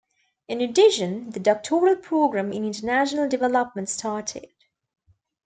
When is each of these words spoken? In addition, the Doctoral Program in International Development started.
In 0.47 0.61
addition, 0.61 1.29
the 1.29 1.39
Doctoral 1.39 1.95
Program 1.95 2.51
in 2.51 2.65
International 2.65 3.29
Development 3.29 3.87
started. 3.87 4.47